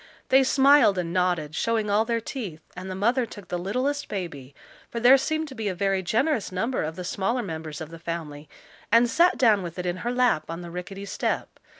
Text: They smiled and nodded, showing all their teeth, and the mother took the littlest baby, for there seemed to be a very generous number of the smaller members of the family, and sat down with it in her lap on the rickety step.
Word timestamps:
They 0.29 0.43
smiled 0.43 0.97
and 0.97 1.13
nodded, 1.13 1.53
showing 1.53 1.87
all 1.91 2.05
their 2.05 2.19
teeth, 2.19 2.63
and 2.75 2.89
the 2.89 2.95
mother 2.95 3.27
took 3.27 3.49
the 3.49 3.59
littlest 3.59 4.07
baby, 4.09 4.55
for 4.89 4.99
there 4.99 5.15
seemed 5.15 5.47
to 5.49 5.53
be 5.53 5.67
a 5.67 5.75
very 5.75 6.01
generous 6.01 6.51
number 6.51 6.81
of 6.81 6.95
the 6.95 7.03
smaller 7.03 7.43
members 7.43 7.79
of 7.81 7.91
the 7.91 7.99
family, 7.99 8.49
and 8.91 9.07
sat 9.07 9.37
down 9.37 9.61
with 9.61 9.77
it 9.77 9.85
in 9.85 9.97
her 9.97 10.11
lap 10.11 10.49
on 10.49 10.63
the 10.63 10.71
rickety 10.71 11.05
step. 11.05 11.59